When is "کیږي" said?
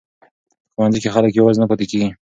1.91-2.09